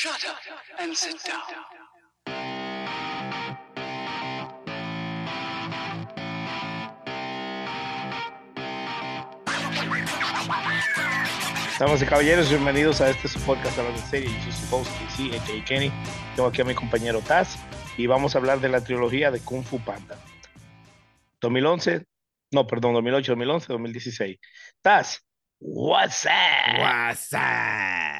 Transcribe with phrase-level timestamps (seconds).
[0.00, 0.38] Shut up
[0.78, 1.42] and sit down.
[11.70, 14.30] Estamos y caballeros, bienvenidos a este su podcast hablando de serie.
[14.30, 15.62] Yo soy su host, sí, a.k.a.
[15.66, 15.92] Kenny.
[16.34, 17.58] Tengo aquí a mi compañero Taz
[17.98, 20.16] y vamos a hablar de la trilogía de Kung Fu Panda.
[21.42, 22.06] 2011,
[22.52, 24.38] no, perdón, 2008, 2011, 2016.
[24.80, 25.20] Taz,
[25.58, 26.80] what's up?
[26.80, 28.19] WhatsApp.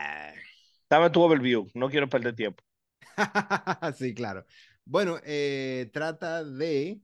[0.90, 2.62] Dame tu overview, no quiero perder tiempo.
[3.96, 4.44] sí, claro.
[4.84, 7.00] Bueno, eh, trata de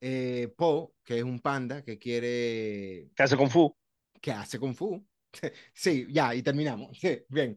[0.00, 3.74] eh, Po, que es un panda que quiere, ¿Qué hace Kung Fu?
[4.20, 5.04] que hace Kung Fu.
[5.74, 6.96] Sí, ya, y terminamos.
[6.98, 7.56] Sí, bien.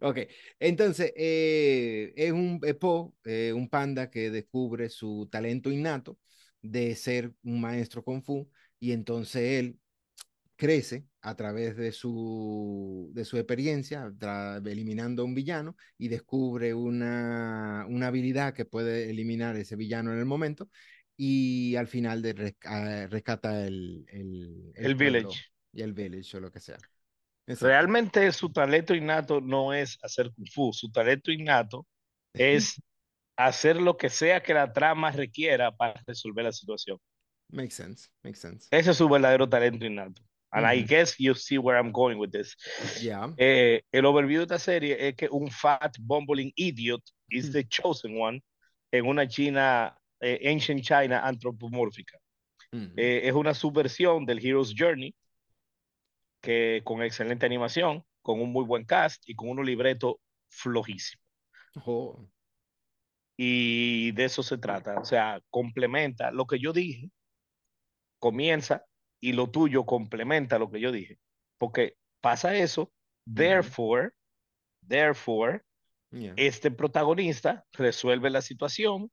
[0.00, 0.18] Ok,
[0.58, 3.14] entonces eh, es un es Po,
[3.54, 6.18] un panda que descubre su talento innato
[6.62, 9.78] de ser un maestro Kung Fu y entonces él
[10.56, 14.12] crece a través de su, de su experiencia,
[14.64, 20.18] eliminando a un villano y descubre una, una habilidad que puede eliminar ese villano en
[20.18, 20.68] el momento
[21.16, 25.50] y al final de resca- rescata el, el, El village.
[25.72, 26.78] y el village o lo que sea.
[27.46, 27.66] Exacto.
[27.66, 31.86] Realmente su talento innato no es hacer Kung Fu, su talento innato
[32.36, 32.82] es
[33.36, 36.98] hacer lo que sea que la trama requiera para resolver la situación.
[37.52, 38.70] Makes sense, makes sense.
[38.70, 40.22] Ese es su verdadero talento innato.
[40.52, 40.88] And I Ujú.
[40.88, 42.54] guess you see where I'm going with this.
[43.02, 43.32] Yeah.
[43.36, 48.16] Eh, el overview de esta serie es que un fat, bumbling idiot is the chosen
[48.18, 48.42] one
[48.92, 52.18] en una China, eh, ancient China antropomórfica.
[52.72, 52.92] Ujú.
[52.96, 55.14] Eh, es una subversión del Hero's Journey,
[56.40, 61.22] que con excelente animación, con un muy buen cast y con un libreto flojísimo.
[61.84, 62.26] Oh,
[63.36, 64.98] Y de eso se trata.
[65.00, 67.10] O sea, complementa lo que yo dije,
[68.18, 68.84] comienza
[69.20, 71.18] y lo tuyo complementa lo que yo dije.
[71.58, 72.92] Porque pasa eso,
[73.32, 74.10] therefore,
[74.86, 75.62] therefore,
[76.10, 76.34] yeah.
[76.36, 79.10] este protagonista resuelve la situación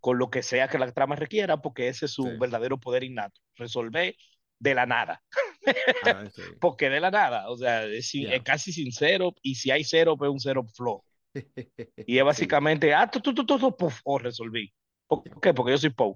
[0.00, 2.36] con lo que sea que la trama requiera, porque ese es su Sí.
[2.38, 4.14] verdadero poder innato, resolver
[4.60, 5.22] de la nada,
[6.04, 6.42] Ah, sí.
[6.60, 8.34] porque de la nada, o sea, es, sin- Ya.
[8.36, 11.04] es casi sincero, y si hay cero, pues un cero flojo.
[12.06, 12.22] Y es Sí.
[12.22, 14.72] básicamente, ah, tú, tú, tú, tú, puf, oh, resolví.
[15.06, 15.52] ¿Por qué?
[15.54, 16.14] Porque yo soy Poe.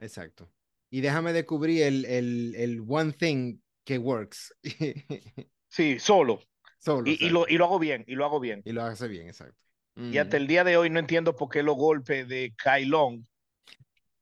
[0.00, 0.50] Exacto.
[0.92, 4.54] Y déjame descubrir el, el, el one thing que works.
[5.68, 6.42] Sí, solo.
[6.78, 7.10] Solo.
[7.10, 8.60] Y, y lo, y lo hago bien, y lo hago bien.
[8.62, 9.58] Y lo hace bien, exacto.
[9.96, 13.24] Y hasta el día de hoy no entiendo por qué los golpes de Kai Long,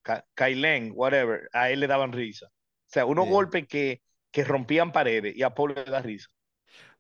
[0.03, 2.47] Ka- Kai Leng, whatever, a él le daban risa.
[2.47, 6.28] O sea, unos golpes que, que rompían paredes y a Paul le da risa.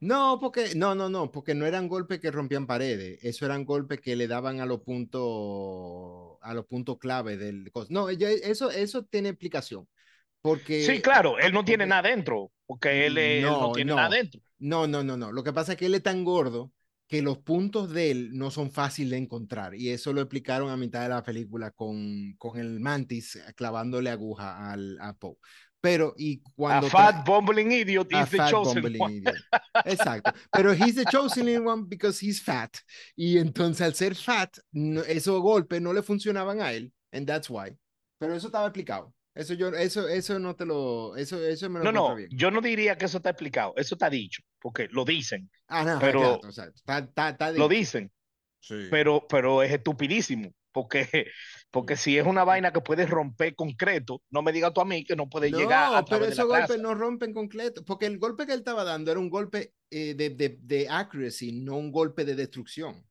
[0.00, 4.00] No, porque, no, no, no, porque no eran golpes que rompían paredes, eso eran golpes
[4.00, 9.30] que le daban a los puntos, a los puntos clave del No, eso, eso tiene
[9.30, 9.88] explicación.
[10.42, 13.90] Porque, Sí, claro, él no tiene porque- nada dentro, porque él, él no, No, tiene
[13.90, 13.96] no.
[13.96, 14.40] nada dentro.
[14.58, 15.32] No, no, no, no.
[15.32, 16.72] Lo que pasa es que él es tan gordo
[17.06, 19.74] que los puntos de él no son fáciles de encontrar.
[19.74, 24.70] Y eso lo explicaron a mitad de la película con, con el mantis clavándole aguja
[24.70, 25.36] al, a Poe.
[25.82, 26.88] Pero, y A cuando...
[26.88, 29.16] fat bumbling idiot a is the chosen one.
[29.16, 29.36] idiot.
[29.86, 30.32] Exacto.
[30.52, 32.70] Pero he's the chosen one because he's fat.
[33.16, 36.92] Y entonces al ser fat, no- esos golpes no le funcionaban a él.
[37.12, 37.74] And that's why.
[38.18, 39.14] Pero eso estaba explicado.
[39.34, 42.28] Eso yo, eso, eso no te lo, eso, eso me lo No, no, bien.
[42.32, 45.98] yo no diría que eso está explicado, eso está dicho, porque lo dicen, Ah, no,
[46.00, 46.74] pero- exacto, exacto.
[46.76, 47.68] Está, está, está lo dicho.
[47.68, 48.12] dicen,
[48.60, 48.88] Sí.
[48.90, 51.26] pero, pero es estupidísimo, porque,
[51.70, 55.04] porque si es una vaina que puede romper concreto, no me digas tú a mí
[55.04, 58.46] que no puede no, llegar a pero esos golpes no rompen completo, porque el golpe
[58.46, 62.24] que él estaba dando era un golpe eh, de, de, de accuracy, no un golpe
[62.24, 63.04] de destrucción.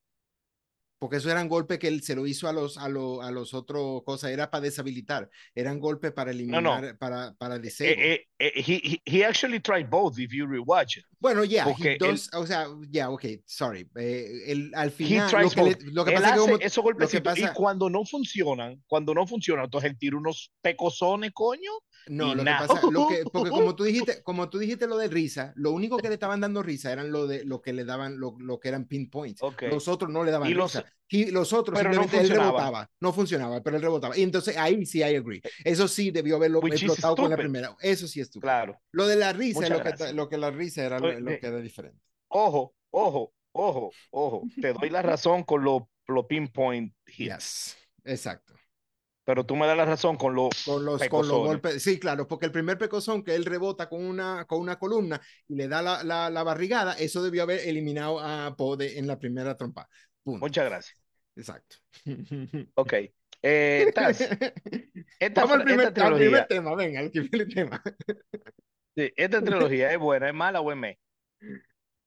[1.00, 3.54] Porque eso eran golpes que él se lo hizo a los, a los, a los
[3.54, 7.94] otros cosas, era para deshabilitar, eran golpes para eliminar, para, para disable.
[7.94, 11.06] Eh, eh, eh, he, he- he actually tried both if you rewatch it.
[11.20, 11.66] Bueno, ya,
[12.00, 13.90] does- o sea, ya, ok, sorry.
[13.96, 17.38] eh, el, al final, lo que, le- lo que Él pasa es que como, esos
[17.40, 21.72] y cuando no funcionan, cuando no funcionan, entonces él tira unos pecosones, coño.
[22.08, 22.68] No, lo que now.
[22.68, 25.98] pasa, lo que, porque como tú dijiste, como tú dijiste lo de risa, lo único
[25.98, 28.70] que le estaban dando risa eran lo de lo que le daban, lo, lo que
[28.70, 29.44] eran pinpoints.
[29.44, 29.64] Ok.
[29.70, 30.86] Los otros no le daban Y los- risa.
[31.12, 32.60] Y los otros pero no simplemente él funcionaba.
[32.66, 32.92] rebotaba.
[33.00, 34.16] No funcionaba, pero él rebotaba.
[34.16, 35.42] Y entonces ahí sí I agree.
[35.64, 37.76] Eso sí debió haberlo Which explotado con la primera.
[37.82, 38.30] Eso sí es.
[38.30, 38.80] Claro.
[38.92, 41.48] Lo de la risa lo que, lo que la risa era lo, Lo de- que
[41.48, 42.00] era diferente.
[42.30, 44.44] Ojo, ojo, ojo, ojo.
[44.62, 47.78] Te doy la razón con los lo pinpoint hits, Yes.
[48.04, 48.56] Exacto.
[49.24, 51.84] pero tú me das la razón con los Con los, con los golpes.
[51.84, 55.54] Sí, claro, porque el primer pecozón que él rebota con una, con una columna y
[55.56, 59.20] le da la, la, la barrigada, eso debió haber eliminado a Poe de- en la
[59.20, 59.88] primera trompa.
[60.24, 60.40] Punto.
[60.46, 61.00] Muchas gracias.
[61.36, 61.76] Exacto.
[62.74, 62.94] Ok.
[63.42, 64.20] Eh, Taz,
[65.20, 67.84] esta, Vamos al esta primer, al trilogía, primer tema, venga, al primer tema.
[69.00, 71.00] Sí, esta trilogía es buena, es mala o es me.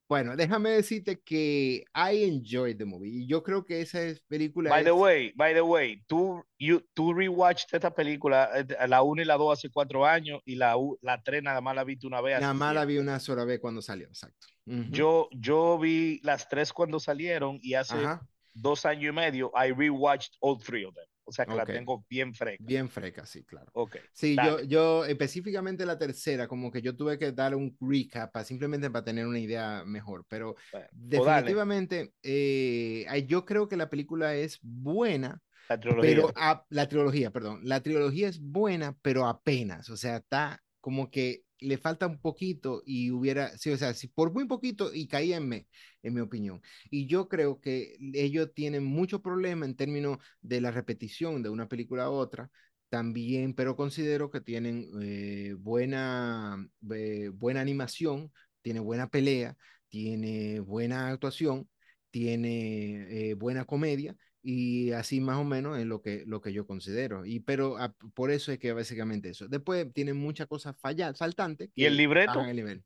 [0.08, 3.08] Bueno, déjame decirte que I enjoyed the movie.
[3.10, 4.68] Y yo creo que esa es película.
[4.68, 9.02] By the es- way, by the way, tú, you, tú rewatched esta película, eh, la
[9.02, 12.06] 1 y la 2 hace cuatro años y la, la 3 nada más la viste
[12.06, 12.38] una vez.
[12.40, 14.48] Nada más la vi una sola vez cuando salió, exacto.
[14.66, 14.84] Ujú.
[14.90, 18.20] Yo, yo vi las tres cuando salieron y hace Ajá,
[18.52, 21.06] dos años y medio, I rewatched all three of them.
[21.32, 21.58] O sea que Ok.
[21.58, 22.62] la tengo bien fresca.
[22.64, 23.70] bien freca, sí, claro.
[23.72, 23.96] Ok.
[24.12, 24.68] Sí, yo, dale.
[24.68, 29.04] yo específicamente la tercera, como que yo tuve que dar un recap para- simplemente para
[29.04, 35.40] tener una idea mejor, pero Bueno, definitivamente eh, yo creo que la película es buena,
[35.68, 36.02] la trilogía.
[36.02, 41.10] pero a- la trilogía, perdón, la trilogía es buena, pero apenas, o sea, está como
[41.10, 45.08] que le falta un poquito y hubiera, sí, o sea, si por muy poquito y
[45.08, 45.68] caía en me,
[46.02, 46.60] en mi opinión.
[46.90, 51.68] Y yo creo que ellos tienen mucho problema en términos de la repetición de una
[51.68, 52.50] película a otra,
[52.88, 56.58] también, pero considero que tienen eh, buena,
[56.94, 58.30] eh, buena animación,
[58.60, 59.56] tiene buena pelea,
[59.88, 61.68] tiene buena actuación,
[62.10, 66.66] tiene eh, buena comedia y así más o menos es lo que, lo que yo
[66.66, 67.24] considero.
[67.24, 69.48] Y pero a- por eso es que básicamente eso.
[69.48, 71.70] Después tiene muchas cosas fallas, saltantes.
[71.74, 72.40] ¿Y el libreto?
[72.40, 72.84] el nivel.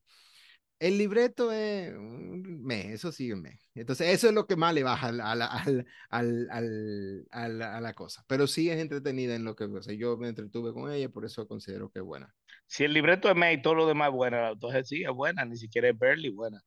[0.79, 3.59] El libreto es mm, me, eso sí me.
[3.75, 5.87] Entonces, eso es lo que más le baja al- al-
[7.31, 8.25] a, la, a la cosa.
[8.27, 11.25] Pero sí es entretenida en lo que o sea, yo me entretuve con ella, por
[11.25, 12.35] eso considero que es buena.
[12.67, 15.45] Si el libreto es me y todo lo demás es buena, entonces sí, es buena,
[15.45, 16.61] ni siquiera es barely buena.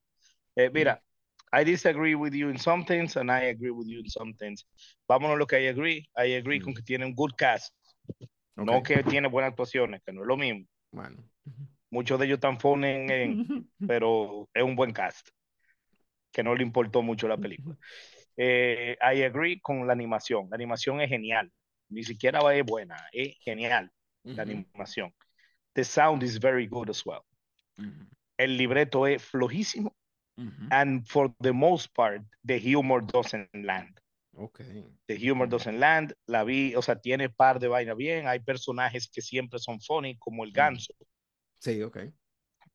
[0.56, 1.03] Eh, mira,
[1.51, 4.66] I disagree with you in some things and I agree with you in some things.
[5.07, 6.07] Vámonos a lo que I agree.
[6.16, 6.63] I agree Mm.
[6.63, 7.74] con que tiene un good cast,
[8.56, 10.66] no Ok, que tiene buenas actuaciones, que no es lo mismo.
[10.92, 11.24] Bueno.
[11.92, 13.38] Muchos de ellos están fonen en,
[13.88, 15.30] pero es un buen cast,
[16.31, 17.75] que no le importó mucho la película.
[18.38, 20.48] Eh, I agree con la animación.
[20.50, 21.51] La animación es genial.
[21.90, 23.92] Ni siquiera es buena, es genial
[24.24, 25.13] la Ujú, animación.
[25.74, 27.22] The sound is very good as well.
[28.38, 29.96] El libreto es flojísimo
[30.39, 30.68] ujú.
[30.71, 34.00] and for the most part the humor doesn't land.
[34.38, 34.62] Ok.
[35.07, 35.51] The humor Mm.
[35.51, 36.13] doesn't land.
[36.27, 38.27] La vi, o sea, tiene par de vainas bien.
[38.27, 40.53] Hay personajes que siempre son funny, como el Mm.
[40.53, 40.94] ganso,
[41.59, 41.97] Sí, ok.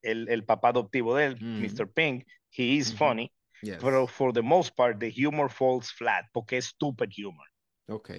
[0.02, 1.62] el, el papá adoptivo de él, Mm.
[1.62, 1.86] Mr.
[1.92, 2.26] Pink.
[2.50, 2.98] He is Ujú.
[2.98, 3.32] funny,
[3.62, 3.78] Yes.
[3.80, 7.46] pero for the most part the humor falls flat porque es stupid humor
[7.88, 8.10] Ok.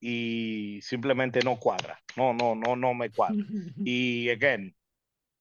[0.00, 1.98] y simplemente no cuadra.
[2.16, 3.36] No, no, no, no me cuadra.
[3.86, 4.74] Y again,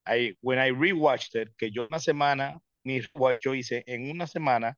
[0.05, 4.27] I, when I rewatched it, que yo una semana, mi rewatch yo hice en una
[4.27, 4.77] semana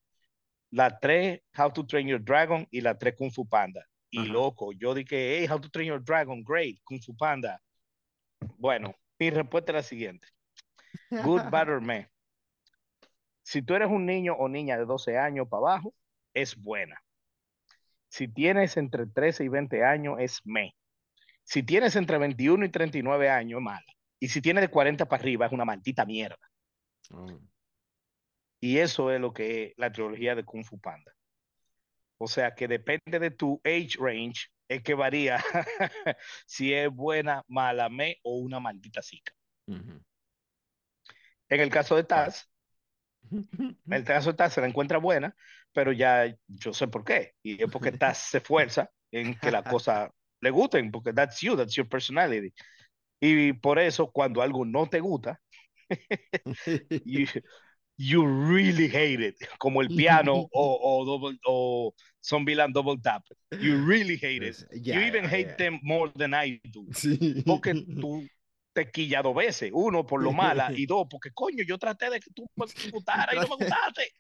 [0.72, 3.86] la 3 How to Train Your Dragon y la 3 Kung Fu Panda.
[4.10, 4.34] Y Ajá.
[4.34, 7.62] loco, yo dije, hey, How to Train Your Dragon, great, Kung Fu Panda.
[8.58, 10.28] Bueno, mi respuesta es la siguiente.
[11.10, 12.08] Good, bad or meh.
[13.44, 15.94] Si tú eres un niño o niña de 12 años para abajo,
[16.34, 17.02] es buena.
[18.10, 20.74] Si tienes entre 13 y 20 años, es meh.
[21.44, 23.86] Si tienes entre 21 y 39 años, es mala.
[24.20, 26.40] Y si tienes de 40 para arriba, es una maldita mierda.
[27.12, 27.40] Oh,
[28.60, 31.12] Y eso es lo que es la trilogía de Kung Fu Panda.
[32.18, 35.44] O sea que depende de tu age range, es que varía
[36.48, 39.02] si es buena, mala, me o una maldita
[39.68, 40.02] ujú.
[41.50, 42.50] En el caso de Taz,
[43.32, 45.36] en el caso de Taz se la encuentra buena,
[45.74, 47.34] pero ya yo sé por qué.
[47.44, 50.10] Y es porque Taz se esfuerza en que las cosas
[50.42, 52.54] le gusten, porque that's you, that's your personality.
[53.20, 55.40] Y por eso, cuando algo no te gusta,
[57.06, 57.26] you,
[57.98, 61.94] you really hate it, como el piano o, o, double, o
[62.24, 63.24] Zombieland Double Tap.
[63.60, 64.66] You really hate it.
[64.70, 66.86] Pues, you even hate them more than I do.
[66.94, 67.44] Sí.
[67.46, 68.28] Porque tú
[68.74, 69.72] te quillas dos veces.
[69.74, 70.72] Uno, por lo mala.
[70.76, 74.12] Y dos, porque coño, yo traté de que tú me gustaras y no me gustaste.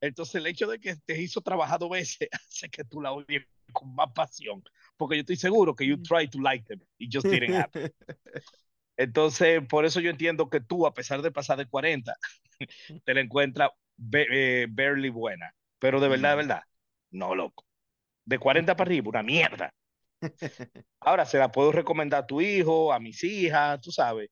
[0.00, 3.44] Entonces, el hecho de que te hizo trabajar dos veces hace que tú la odies
[3.72, 4.62] con más pasión.
[4.96, 6.80] Porque yo estoy seguro que you tried to like them.
[6.98, 7.92] It just didn't happen.
[8.96, 12.16] Entonces, por eso yo entiendo que tú, a pesar de pasar de 40,
[13.04, 14.26] te la encuentras be-
[14.62, 15.52] eh, barely buena.
[15.78, 16.62] Pero de verdad, de verdad,
[17.10, 17.64] no, loco.
[18.24, 19.72] De 40 para arriba, una mierda.
[21.00, 24.28] Ahora se la puedo recomendar a tu hijo, a mis hijas, tú sabes,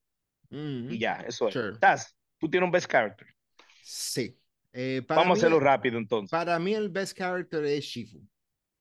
[0.49, 1.53] y ya, eso es.
[1.53, 1.77] Sure.
[1.79, 3.27] Taz, tú tienes un best character.
[3.83, 4.37] Sí.
[4.73, 6.29] Eh, para Vamos a mí- hacerlo rápido entonces.
[6.29, 8.21] Para mí el best character es Shifu,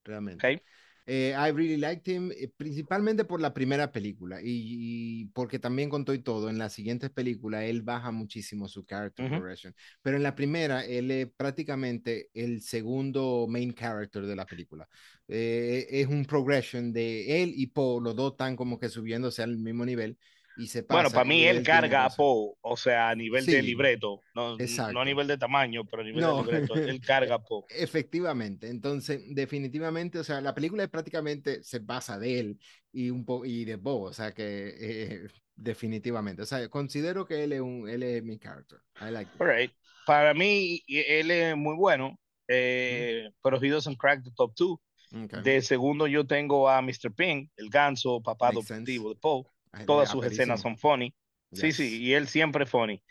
[0.05, 0.63] realmente.
[1.09, 5.89] Eh, I really liked him, eh, principalmente por la primera película y, y porque también
[5.89, 9.29] con todo y todo, en las siguientes películas él baja muchísimo su character Ujú.
[9.29, 9.73] progression,
[10.03, 14.89] pero en la primera él es prácticamente el segundo main character de la película.
[15.29, 19.59] Eh, es un progression de él y Po, los dos están como que subiéndose al
[19.59, 20.19] mismo nivel
[20.57, 22.11] y se Bueno, pasa para mí él carga a.
[22.11, 24.57] Poe, o sea, a nivel de Sí, libreto, no,
[24.93, 26.37] no a nivel de tamaño, pero a nivel No.
[26.43, 27.65] de libreto, él carga a Poe.
[27.71, 32.59] Efectivamente, entonces definitivamente, o sea, la película es prácticamente se basa de él
[32.93, 36.43] y un po y de Bo, o sea que eh, definitivamente.
[36.43, 38.79] O sea, considero que él es, un, él es mi character.
[39.01, 39.31] I like.
[39.39, 39.73] All right.
[40.07, 44.81] Para mí, él es muy bueno, eh, pero he doesn't crack the top two.
[45.25, 45.43] Okay.
[45.43, 47.13] De segundo, yo tengo a Mr.
[47.15, 48.75] Ping, el ganso, papá Makes sense.
[48.75, 49.45] adoptivo de Poe.
[49.85, 50.43] Todas ah, sus perísimo.
[50.43, 51.15] escenas son funny.
[51.53, 51.77] Sí, Yes.
[51.77, 53.03] sí, y él siempre es funny.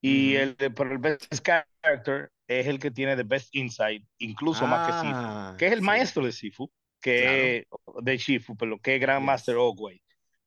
[0.00, 0.42] Y Ujú.
[0.42, 4.86] el, de- pero el best character es el que tiene the best insight, incluso más
[4.86, 5.84] que Sifu, Ah, que es el sí.
[5.84, 7.66] maestro de Sifu, que
[8.02, 9.62] de Shifu, pero que es Grandmaster Yes.
[9.62, 10.02] Ogway.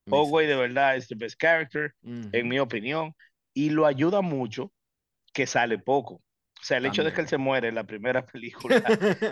[0.09, 2.29] Ogway de verdad es the best character, Ujú.
[2.31, 3.13] en mi opinión,
[3.53, 4.71] y lo ayuda mucho
[5.33, 6.15] que sale poco.
[6.15, 7.29] O sea, el hecho de que él También.
[7.29, 8.81] se muere en la primera película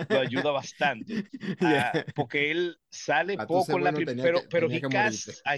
[0.10, 1.26] lo ayuda bastante.
[1.62, 2.06] ah, Yeah.
[2.16, 5.56] porque él sale poco en la primera, pero, pero he casts a,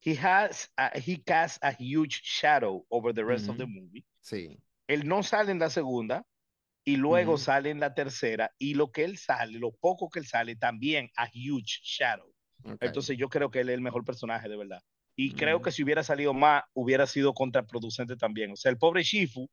[0.00, 4.04] he has a, he casts a huge shadow over the rest of the movie.
[4.20, 4.58] Sí.
[4.88, 6.24] Él no sale en la segunda
[6.84, 7.38] y luego Ujú.
[7.38, 11.10] sale en la tercera y lo que él sale, lo poco que él sale, también
[11.16, 12.32] a huge shadow.
[12.64, 12.84] ok.
[12.84, 14.80] Entonces yo creo que él es el mejor personaje de verdad.
[15.16, 15.62] Y creo Ujú.
[15.62, 18.52] que si hubiera salido más, hubiera sido contraproducente también.
[18.52, 19.48] O sea, el pobre Shifu,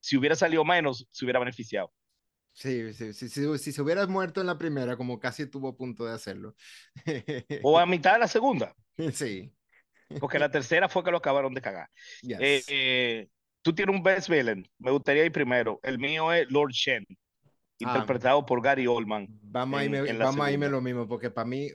[0.00, 1.92] si hubiera salido menos, se hubiera beneficiado.
[2.54, 5.76] Sí, sí, sí, sí, si se hubiera muerto en la primera, como casi tuvo a
[5.76, 6.56] punto de hacerlo.
[7.60, 8.74] O a mitad de la segunda,
[9.12, 9.52] Sí.
[10.20, 11.88] porque la tercera fue que lo acabaron de cagar.
[12.22, 12.38] Yes.
[12.40, 13.28] Eh, eh,
[13.62, 14.66] tú tienes un best villain.
[14.78, 15.78] Me gustaría ir primero.
[15.82, 17.04] El mío es Lord Shen,
[17.80, 17.92] Ah.
[17.92, 19.28] interpretado por Gary Oldman.
[19.40, 21.68] Vamos a irme, vamos a irme lo mismo, porque para mí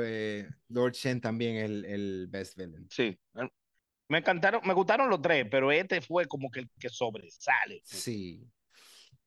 [0.00, 2.86] eh, Lord Shen también es el, el best villain.
[2.88, 3.18] Sí.
[4.08, 7.80] Me encantaron, me gustaron los tres, pero este fue como que el que sobresale.
[7.84, 8.44] Sí.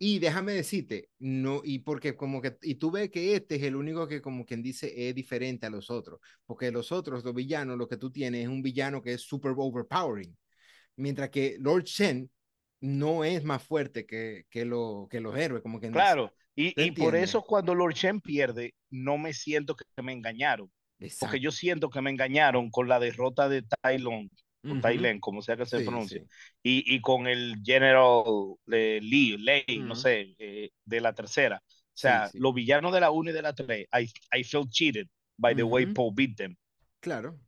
[0.06, 3.78] Y déjame decirte, no, y porque como que, y tú ves que este es el
[3.78, 7.78] único que como quien dice es diferente a los otros, porque los otros, los villanos,
[7.78, 10.36] lo que tú tienes es un villano que es super overpowering,
[10.98, 12.30] mientras que Lord Shen
[12.82, 15.94] no es más fuerte que, que, lo, que los héroes, como dice.
[15.94, 16.34] Claro.
[16.54, 20.70] Y, ¿Te y por eso cuando Lord Shen pierde, no me siento que me engañaron.
[20.98, 21.38] Porque Exacto.
[21.38, 24.30] yo siento que me engañaron con la derrota de Tai Lung,
[24.63, 24.79] Ujú.
[24.79, 26.29] Tai Leng, como sea que se Sí, pronuncie, sí.
[26.62, 28.24] y, y con el General
[28.72, 29.96] eh, Lee, Lei, no Ujú.
[29.96, 31.62] sé, eh, de la tercera.
[31.67, 32.39] O sea, sí.
[32.39, 35.63] los villanos de la 1 y de la 3, I, I felt cheated by the
[35.63, 35.86] way.
[35.86, 36.55] Paul beat them.
[37.01, 37.39] Claro,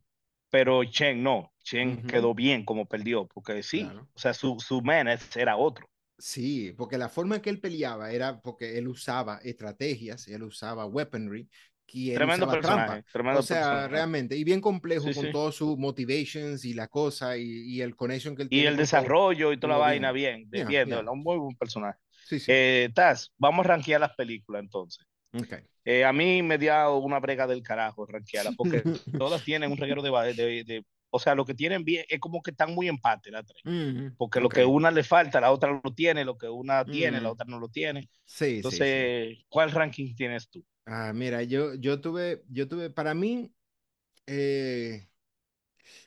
[0.50, 4.08] Pero Chen no, Chen quedó bien como perdió, porque sí, Claro.
[4.14, 5.86] o sea, su, su menace era otro.
[6.18, 10.86] sí, porque la forma en que él peleaba era porque él usaba estrategias, él usaba
[10.86, 11.48] weaponry,
[11.92, 13.06] y Tremendo personaje, trampa.
[13.12, 13.88] tremendo O sea, personaje.
[13.88, 15.32] realmente, y bien complejo Sí, con sí.
[15.32, 18.76] todos sus motivations y la cosa y, y el connection que él Y tiene el
[18.76, 18.82] con todo.
[18.82, 21.10] desarrollo y toda la vaina bien, Yeah, bien, yeah.
[21.10, 21.98] un muy buen personaje.
[22.26, 22.38] Sí.
[22.48, 25.06] Eh, Taz, vamos a rankear las películas entonces.
[25.32, 25.54] Ok.
[25.84, 28.82] Eh, a mí me dio una brega del carajo rankearlas, porque
[29.22, 32.42] todas tienen un reguero de, de, de- O sea, lo que tienen bien es como
[32.42, 33.62] que están muy empate las tres.
[33.64, 34.54] Ujú, Porque lo ok.
[34.54, 37.32] que una le falta, la otra lo tiene, lo que una tiene, la Mm.
[37.32, 38.08] otra no lo tiene.
[38.24, 38.56] Sí.
[38.56, 40.64] Entonces, ¿cuál ranking tienes tú?
[40.86, 43.52] Ah, mira, yo, yo tuve, yo tuve, para mí,
[44.26, 45.08] eh,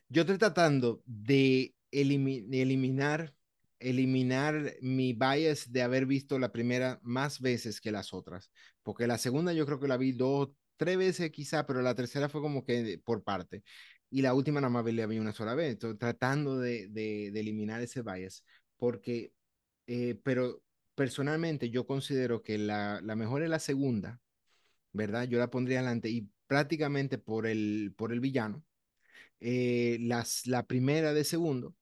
[0.10, 3.34] yo estoy tratando de elimi- eliminar,
[3.80, 8.52] eliminar mi bias de haber visto la primera más veces que las otras,
[8.84, 12.30] porque la segunda yo creo que la vi dos, tres veces quizá, pero la tercera
[12.30, 13.64] fue como que por parte,
[14.10, 17.40] y la última nada más la vi una sola vez, estoy tratando de, de, de
[17.40, 18.44] eliminar ese bias,
[18.78, 19.34] porque,
[19.88, 20.62] eh, pero
[20.96, 24.20] personalmente yo considero que la, la mejor es la segunda,
[24.94, 25.26] ¿verdad?
[25.28, 28.64] Yo la pondría adelante y prácticamente por el, por el villano.
[29.42, 31.76] Eh, las, la primera de segundo,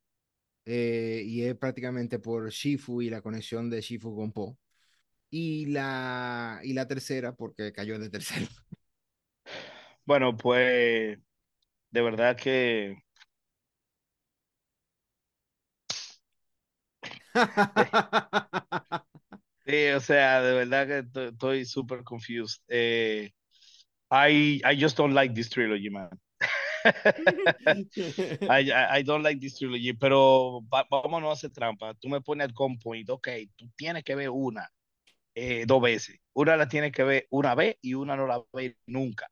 [0.66, 4.58] eh, y es prácticamente por Shifu y la conexión de Shifu con Po.
[5.32, 8.48] Y la, y la tercera, porque cayó de tercero.
[10.06, 11.20] Bueno, pues
[11.92, 12.98] de verdad que
[19.96, 22.62] o sea, de verdad que estoy- súper confused.
[22.67, 23.32] Eh,
[24.12, 26.10] I, I just don't like this trilogy, man.
[28.50, 31.94] I, don't like this trilogy, pero vámonos a hacer trampa.
[31.96, 34.70] Tú me pones al compoint, ok, tú tienes que ver una
[35.36, 36.20] eh, dos veces.
[36.34, 39.27] Una la tienes que ver una vez y una no la ves nunca.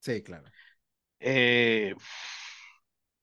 [0.00, 0.44] Sí, claro.
[1.20, 1.94] Eh,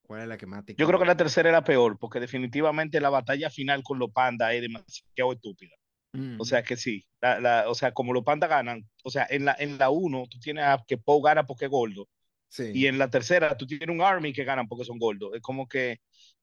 [0.02, 3.00] ¿Cuál es la que más te yo creo que la tercera era peor, porque definitivamente
[3.00, 5.74] la batalla final con los pandas es demasiado estúpida.
[6.12, 9.26] Mm, O sea que sí, la, la- o sea, como los pandas ganan, o sea,
[9.30, 12.08] en la, en la uno tú tienes a que Poe gana porque es gordo,
[12.48, 12.70] sí.
[12.74, 15.32] y en la tercera tú tienes un Army que ganan porque son gordos.
[15.34, 15.98] Es como que,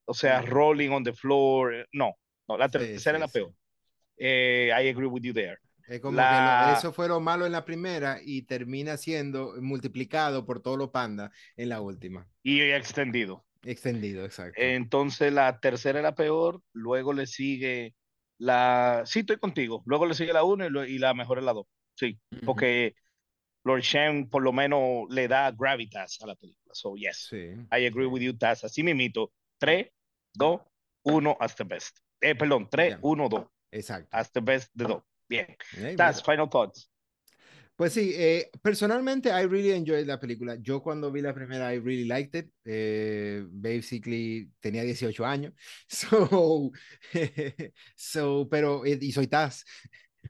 [0.05, 1.73] o sea, rolling on the floor.
[1.75, 2.15] eh, No,
[2.47, 3.39] no, la Sí, tercera es la sí, sí.
[3.39, 3.53] peor.
[4.17, 5.57] Eh, I agree with you there.
[5.88, 6.29] Es como La-
[6.65, 10.77] que lo- eso fue lo malo en la primera y termina siendo multiplicado por todos
[10.77, 12.27] los pandas en la última.
[12.43, 13.45] Y extendido.
[13.63, 14.59] Extendido, exacto.
[14.61, 17.95] Entonces la tercera es la peor, luego le sigue
[18.39, 19.03] la...
[19.05, 19.84] Sí, estoy contigo.
[19.86, 21.67] Luego le sigue la 1 y, lo- y la mejor es la 2.
[21.96, 22.46] Sí, Ujú.
[22.46, 22.96] porque
[23.65, 26.74] Lord Shen por lo menos le da gravitas a la película.
[26.74, 27.38] So, yes, Sí.
[27.72, 28.63] I agree with you, Taz.
[28.63, 29.31] Así mimito.
[29.60, 29.91] 3,
[30.34, 30.62] 2,
[31.03, 32.00] 1, as the best.
[32.22, 33.00] Eh, perdón, 3, Ya.
[33.01, 33.46] 1, 2.
[33.72, 34.08] Exacto.
[34.12, 35.03] As the best de 2.
[35.27, 35.48] Bien.
[35.77, 36.89] Eh, Taz, final thoughts.
[37.79, 40.57] Pues sí, eh, personalmente I really enjoyed la película.
[40.62, 42.51] Yo cuando vi la primera, I really liked it.
[42.65, 45.53] Eh, basically tenía 18 años.
[45.88, 46.71] So,
[47.95, 49.63] so pero, eh, y soy Taz.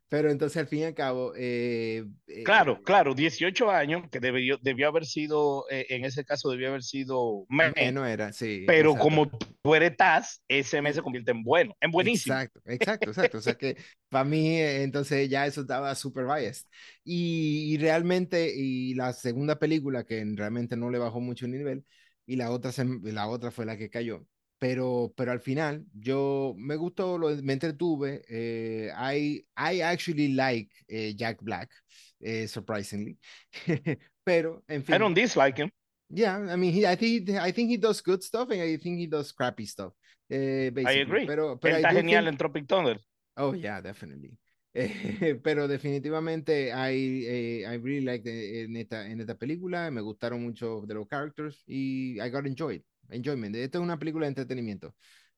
[0.07, 1.33] Pero entonces al fin y al cabo...
[1.35, 6.49] eh, eh, Claro, claro, 18 años, que debió, debió haber sido, eh, en ese caso
[6.49, 8.63] debió haber sido menos era, sí.
[8.65, 9.03] pero exacto.
[9.03, 9.29] como
[9.61, 12.35] tú eres Taz, ese mes se convierte en bueno, en buenísimo.
[12.35, 13.37] Exacto, exacto, exacto.
[13.37, 13.77] O sea que
[14.09, 16.65] para mí, eh, entonces ya eso estaba super biased.
[17.03, 21.85] Y, y realmente, y la segunda película, que realmente no le bajó mucho el nivel,
[22.25, 24.25] y la otra, se- la otra fue la que cayó.
[24.59, 28.21] Pero, pero al final, yo me gustó, lo, me entretuve.
[28.29, 31.71] eh, I, I actually like eh, Jack Black,
[32.19, 33.17] eh, surprisingly.
[34.23, 34.95] pero, en fin.
[34.95, 35.71] I don't dislike him.
[36.09, 38.97] Yeah, I mean, he, I think I think he does good stuff and I think
[38.99, 39.93] he does crappy stuff.
[40.29, 41.01] eh, I basically.
[41.01, 41.25] agree.
[41.27, 42.99] Pero, I está genial think- en Tropic Thunder.
[43.37, 44.37] Oh, yeah, definitely.
[45.43, 50.43] Pero definitivamente I, eh, I really liked eh, en esta, en esta película, me gustaron
[50.43, 53.55] mucho de los characters y I got enjoyed, enjoyment.
[53.55, 54.95] Esta es una película de entretenimiento,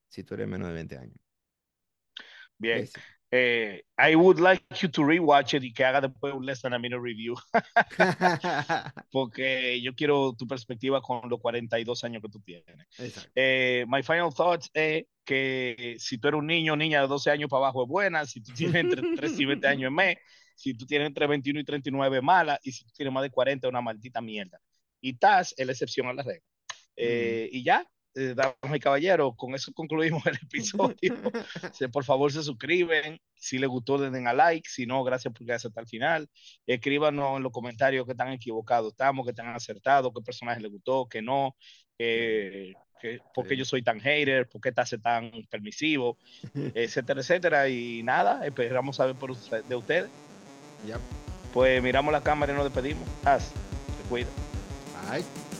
[0.08, 1.16] si tú eres menos de 20 años.
[2.58, 2.88] Bien.
[3.34, 6.74] Eh, I would like you to rewatch it y que haga después un less than
[6.74, 7.34] a minute review,
[9.10, 12.86] porque yo quiero tu perspectiva con los 42 años que tú tienes.
[13.34, 17.30] Eh, my final thoughts es que si tú eres un niño o niña de 12
[17.30, 20.18] años para abajo es buena, si tú tienes entre 3 y 20 años es mes,
[20.54, 23.30] si tú tienes entre 21 y 39 es mala, y si tú tienes más de
[23.30, 24.60] 40 es una maldita mierda.
[25.00, 26.51] Y Taz es la excepción a la regla.
[26.96, 30.96] Eh, Y ya, eh, damas y caballeros, con eso concluimos el episodio.
[31.92, 33.18] Por favor, se suscriben.
[33.34, 34.68] Si les gustó, den a like.
[34.68, 36.28] Si no, gracias por quedarse hasta el final.
[36.66, 41.08] Escríbanos en los comentarios que están equivocados estamos, que están acertados, qué personaje les gustó,
[41.08, 41.56] que no,
[41.98, 42.74] que-
[43.34, 43.58] por qué Sí.
[43.58, 46.18] yo soy tan hater, por qué estás tan permisivo,
[46.76, 47.68] etcétera, etcétera.
[47.68, 50.10] Y nada, esperamos saber por usted- de ustedes.
[50.86, 51.00] Yep.
[51.52, 53.08] Pues miramos la cámara y nos despedimos.
[53.24, 54.28] Haz, te cuida.
[55.10, 55.51] Bye.